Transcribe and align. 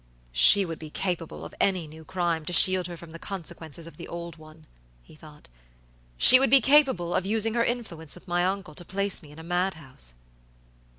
"She 0.33 0.65
would 0.65 0.79
be 0.79 0.89
capable 0.89 1.45
of 1.45 1.53
any 1.61 1.85
new 1.85 2.03
crime 2.03 2.43
to 2.45 2.53
shield 2.53 2.87
her 2.87 2.97
from 2.97 3.11
the 3.11 3.19
consequences 3.19 3.85
of 3.85 3.97
the 3.97 4.07
old 4.07 4.35
one," 4.35 4.65
he 5.03 5.15
thought. 5.15 5.47
"She 6.17 6.39
would 6.39 6.49
be 6.49 6.59
capable 6.59 7.13
of 7.13 7.23
using 7.27 7.53
her 7.53 7.63
influence 7.63 8.15
with 8.15 8.27
my 8.27 8.43
uncle 8.43 8.73
to 8.73 8.83
place 8.83 9.21
me 9.21 9.29
in 9.31 9.37
a 9.37 9.43
mad 9.43 9.75
house." 9.75 10.15